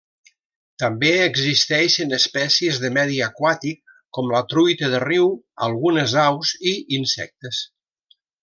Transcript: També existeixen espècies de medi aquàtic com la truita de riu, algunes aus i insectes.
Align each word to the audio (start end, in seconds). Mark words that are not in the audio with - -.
També 0.83 1.09
existeixen 1.25 2.17
espècies 2.17 2.79
de 2.85 2.91
medi 2.97 3.19
aquàtic 3.27 3.95
com 4.19 4.33
la 4.37 4.43
truita 4.55 4.91
de 4.97 5.03
riu, 5.07 5.31
algunes 5.69 6.17
aus 6.27 6.57
i 6.73 6.79
insectes. 7.03 7.65